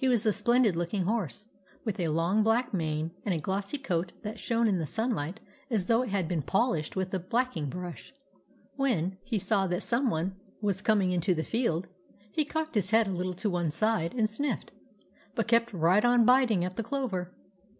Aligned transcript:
He 0.00 0.08
was 0.08 0.26
a 0.26 0.32
splendid 0.32 0.74
looking 0.74 1.04
horse, 1.04 1.44
with 1.84 2.00
a 2.00 2.08
long 2.08 2.42
black 2.42 2.74
mane, 2.74 3.12
and 3.24 3.32
a 3.32 3.38
glossy 3.38 3.78
coat 3.78 4.10
that 4.22 4.40
shone 4.40 4.66
in 4.66 4.78
the 4.78 4.84
sunlight 4.88 5.38
as 5.70 5.86
though 5.86 6.02
it 6.02 6.08
had 6.08 6.26
been 6.26 6.42
polished 6.42 6.96
with 6.96 7.14
a 7.14 7.20
blacking 7.20 7.68
brush 7.70 8.12
When 8.74 8.90
THE 8.94 8.98
TAMING 8.98 9.04
OF 9.04 9.12
REX 9.12 9.18
17 9.18 9.18
he 9.30 9.38
saw 9.38 9.66
that 9.68 9.82
some 9.84 10.10
one 10.10 10.34
was 10.60 10.82
coming 10.82 11.12
into 11.12 11.36
the 11.36 11.44
field 11.44 11.86
he 12.32 12.44
cocked 12.44 12.74
his 12.74 12.90
head 12.90 13.06
a 13.06 13.10
little 13.12 13.34
to 13.34 13.48
one 13.48 13.70
side 13.70 14.12
and 14.12 14.28
sniffed, 14.28 14.72
but 15.36 15.46
kept 15.46 15.72
right 15.72 16.04
on 16.04 16.24
biting 16.24 16.64
at 16.64 16.74
the 16.74 16.82
clover. 16.82 17.32